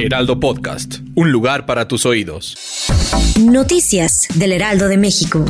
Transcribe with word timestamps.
Heraldo 0.00 0.38
Podcast, 0.38 1.00
un 1.16 1.32
lugar 1.32 1.66
para 1.66 1.88
tus 1.88 2.06
oídos. 2.06 2.56
Noticias 3.40 4.28
del 4.36 4.52
Heraldo 4.52 4.86
de 4.86 4.96
México. 4.96 5.44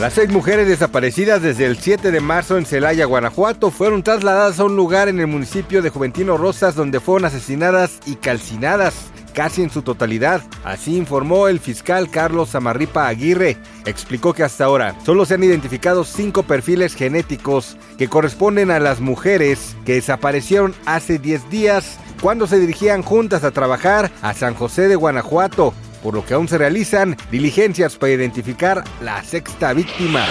Las 0.00 0.14
seis 0.14 0.30
mujeres 0.30 0.66
desaparecidas 0.66 1.42
desde 1.42 1.66
el 1.66 1.76
7 1.76 2.10
de 2.10 2.20
marzo 2.20 2.56
en 2.56 2.64
Celaya, 2.64 3.04
Guanajuato, 3.04 3.70
fueron 3.70 4.02
trasladadas 4.02 4.58
a 4.60 4.64
un 4.64 4.76
lugar 4.76 5.08
en 5.08 5.20
el 5.20 5.26
municipio 5.26 5.82
de 5.82 5.90
Juventino 5.90 6.38
Rosas 6.38 6.74
donde 6.74 7.00
fueron 7.00 7.26
asesinadas 7.26 7.98
y 8.06 8.14
calcinadas 8.14 8.94
casi 9.34 9.62
en 9.62 9.68
su 9.68 9.82
totalidad. 9.82 10.40
Así 10.64 10.96
informó 10.96 11.48
el 11.48 11.60
fiscal 11.60 12.08
Carlos 12.10 12.54
Amarripa 12.54 13.06
Aguirre. 13.06 13.58
Explicó 13.84 14.32
que 14.32 14.42
hasta 14.42 14.64
ahora 14.64 14.96
solo 15.04 15.26
se 15.26 15.34
han 15.34 15.44
identificado 15.44 16.04
cinco 16.04 16.44
perfiles 16.44 16.94
genéticos 16.94 17.76
que 17.98 18.08
corresponden 18.08 18.70
a 18.70 18.80
las 18.80 19.00
mujeres 19.00 19.76
que 19.84 19.92
desaparecieron 19.92 20.74
hace 20.86 21.18
10 21.18 21.50
días 21.50 21.98
cuando 22.20 22.46
se 22.46 22.58
dirigían 22.58 23.02
juntas 23.02 23.44
a 23.44 23.50
trabajar 23.50 24.10
a 24.22 24.34
San 24.34 24.54
José 24.54 24.88
de 24.88 24.96
Guanajuato 24.96 25.74
por 26.06 26.14
lo 26.14 26.24
que 26.24 26.34
aún 26.34 26.46
se 26.46 26.56
realizan 26.56 27.16
diligencias 27.32 27.96
para 27.96 28.12
identificar 28.12 28.84
la 29.00 29.24
sexta 29.24 29.72
víctima. 29.72 30.24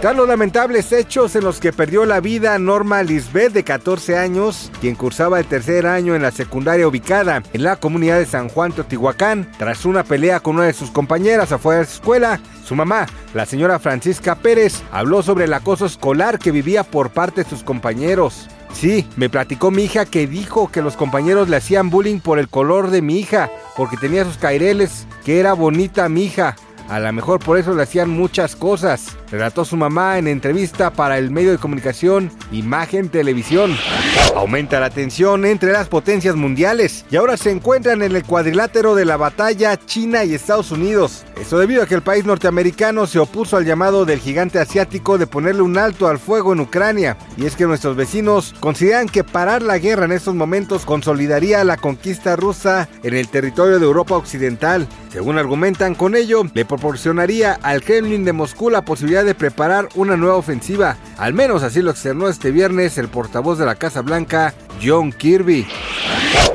Tras 0.00 0.16
los 0.16 0.26
lamentables 0.26 0.90
hechos 0.90 1.36
en 1.36 1.44
los 1.44 1.60
que 1.60 1.70
perdió 1.70 2.06
la 2.06 2.20
vida 2.20 2.58
Norma 2.58 3.02
Lisbeth 3.02 3.52
de 3.52 3.62
14 3.62 4.16
años, 4.16 4.72
quien 4.80 4.94
cursaba 4.94 5.38
el 5.38 5.44
tercer 5.44 5.86
año 5.86 6.14
en 6.14 6.22
la 6.22 6.30
secundaria 6.30 6.88
ubicada 6.88 7.42
en 7.52 7.62
la 7.62 7.76
comunidad 7.76 8.18
de 8.18 8.24
San 8.24 8.48
Juan 8.48 8.72
Teotihuacán, 8.72 9.52
tras 9.58 9.84
una 9.84 10.02
pelea 10.02 10.40
con 10.40 10.56
una 10.56 10.64
de 10.64 10.72
sus 10.72 10.90
compañeras 10.90 11.52
afuera 11.52 11.80
de 11.80 11.86
su 11.86 11.96
escuela, 11.96 12.40
su 12.64 12.74
mamá, 12.74 13.04
la 13.34 13.44
señora 13.44 13.78
Francisca 13.78 14.34
Pérez, 14.34 14.82
habló 14.92 15.22
sobre 15.22 15.44
el 15.44 15.52
acoso 15.52 15.84
escolar 15.84 16.38
que 16.38 16.52
vivía 16.52 16.84
por 16.84 17.10
parte 17.10 17.44
de 17.44 17.50
sus 17.50 17.62
compañeros. 17.62 18.48
Sí, 18.72 19.06
me 19.16 19.28
platicó 19.28 19.70
mi 19.70 19.84
hija 19.84 20.04
que 20.04 20.26
dijo 20.26 20.70
que 20.70 20.82
los 20.82 20.96
compañeros 20.96 21.48
le 21.48 21.56
hacían 21.56 21.90
bullying 21.90 22.20
por 22.20 22.38
el 22.38 22.48
color 22.48 22.90
de 22.90 23.02
mi 23.02 23.18
hija, 23.18 23.50
porque 23.76 23.96
tenía 23.96 24.24
sus 24.24 24.36
caireles, 24.36 25.06
que 25.24 25.40
era 25.40 25.52
bonita 25.52 26.08
mi 26.08 26.24
hija. 26.24 26.56
A 26.88 27.00
lo 27.00 27.12
mejor 27.12 27.38
por 27.38 27.58
eso 27.58 27.74
le 27.74 27.82
hacían 27.82 28.08
muchas 28.08 28.56
cosas, 28.56 29.16
relató 29.30 29.66
su 29.66 29.76
mamá 29.76 30.16
en 30.16 30.26
entrevista 30.26 30.90
para 30.90 31.18
el 31.18 31.30
medio 31.30 31.50
de 31.50 31.58
comunicación 31.58 32.30
Imagen 32.50 33.10
Televisión. 33.10 33.76
Aumenta 34.34 34.80
la 34.80 34.88
tensión 34.88 35.44
entre 35.44 35.72
las 35.72 35.88
potencias 35.88 36.34
mundiales 36.34 37.04
y 37.10 37.16
ahora 37.16 37.36
se 37.36 37.50
encuentran 37.50 38.00
en 38.02 38.16
el 38.16 38.24
cuadrilátero 38.24 38.94
de 38.94 39.04
la 39.04 39.18
batalla 39.18 39.76
China 39.76 40.24
y 40.24 40.32
Estados 40.32 40.70
Unidos. 40.70 41.24
Esto 41.38 41.58
debido 41.58 41.82
a 41.82 41.86
que 41.86 41.94
el 41.94 42.02
país 42.02 42.24
norteamericano 42.24 43.06
se 43.06 43.18
opuso 43.18 43.58
al 43.58 43.66
llamado 43.66 44.06
del 44.06 44.20
gigante 44.20 44.58
asiático 44.58 45.18
de 45.18 45.26
ponerle 45.26 45.62
un 45.62 45.76
alto 45.76 46.08
al 46.08 46.18
fuego 46.18 46.54
en 46.54 46.60
Ucrania. 46.60 47.18
Y 47.36 47.44
es 47.44 47.54
que 47.54 47.66
nuestros 47.66 47.96
vecinos 47.96 48.54
consideran 48.60 49.08
que 49.08 49.24
parar 49.24 49.60
la 49.60 49.78
guerra 49.78 50.06
en 50.06 50.12
estos 50.12 50.34
momentos 50.34 50.86
consolidaría 50.86 51.64
la 51.64 51.76
conquista 51.76 52.34
rusa 52.34 52.88
en 53.02 53.14
el 53.14 53.28
territorio 53.28 53.78
de 53.78 53.84
Europa 53.84 54.16
Occidental. 54.16 54.88
Según 55.12 55.38
argumentan 55.38 55.94
con 55.94 56.16
ello, 56.16 56.44
le 56.54 56.64
proporcionaría 56.78 57.58
al 57.60 57.82
Kremlin 57.82 58.24
de 58.24 58.32
Moscú 58.32 58.70
la 58.70 58.82
posibilidad 58.82 59.24
de 59.24 59.34
preparar 59.34 59.88
una 59.96 60.16
nueva 60.16 60.36
ofensiva. 60.36 60.96
Al 61.16 61.34
menos 61.34 61.64
así 61.64 61.82
lo 61.82 61.90
externó 61.90 62.28
este 62.28 62.52
viernes 62.52 62.98
el 62.98 63.08
portavoz 63.08 63.58
de 63.58 63.66
la 63.66 63.74
Casa 63.74 64.00
Blanca, 64.00 64.54
John 64.80 65.10
Kirby. 65.10 65.66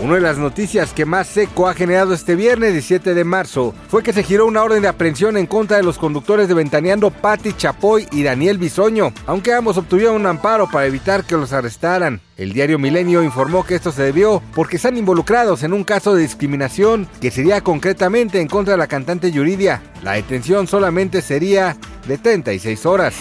Una 0.00 0.14
de 0.14 0.22
las 0.22 0.38
noticias 0.38 0.94
que 0.94 1.04
más 1.04 1.26
seco 1.26 1.68
ha 1.68 1.74
generado 1.74 2.14
este 2.14 2.34
viernes 2.34 2.72
17 2.72 3.12
de 3.12 3.22
marzo 3.22 3.74
fue 3.88 4.02
que 4.02 4.14
se 4.14 4.22
giró 4.22 4.46
una 4.46 4.62
orden 4.62 4.80
de 4.80 4.88
aprehensión 4.88 5.36
en 5.36 5.46
contra 5.46 5.76
de 5.76 5.82
los 5.82 5.98
conductores 5.98 6.48
de 6.48 6.54
Ventaneando 6.54 7.10
Patti 7.10 7.52
Chapoy 7.52 8.08
y 8.10 8.22
Daniel 8.22 8.56
Bisoño, 8.56 9.12
aunque 9.26 9.52
ambos 9.52 9.76
obtuvieron 9.76 10.16
un 10.16 10.26
amparo 10.26 10.68
para 10.70 10.86
evitar 10.86 11.24
que 11.24 11.36
los 11.36 11.52
arrestaran. 11.52 12.22
El 12.38 12.54
diario 12.54 12.78
Milenio 12.78 13.22
informó 13.22 13.64
que 13.66 13.74
esto 13.74 13.92
se 13.92 14.02
debió 14.02 14.42
porque 14.54 14.76
están 14.76 14.96
involucrados 14.96 15.62
en 15.64 15.74
un 15.74 15.84
caso 15.84 16.14
de 16.14 16.22
discriminación 16.22 17.06
que 17.20 17.30
sería 17.30 17.60
concretamente 17.60 18.40
en 18.40 18.48
contra 18.48 18.72
de 18.72 18.78
la 18.78 18.86
cantante 18.86 19.30
Yuridia. 19.30 19.82
La 20.02 20.12
detención 20.12 20.66
solamente 20.66 21.20
sería 21.20 21.76
de 22.08 22.16
36 22.16 22.86
horas. 22.86 23.14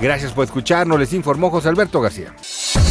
Gracias 0.00 0.32
por 0.32 0.44
escucharnos, 0.44 0.98
les 0.98 1.12
informó 1.12 1.50
José 1.50 1.68
Alberto 1.68 2.00
García. 2.00 2.34